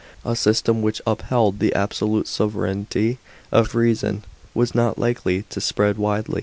A 0.25 0.35
system 0.35 0.81
which 0.81 0.99
upheld 1.05 1.59
the 1.59 1.75
absolute 1.75 2.25
sovranty 2.27 3.19
of 3.51 3.75
reason, 3.75 4.23
was 4.55 4.73
not 4.73 4.97
likely 4.97 5.43
to 5.51 5.61
spread 5.61 5.99
widely. 5.99 6.39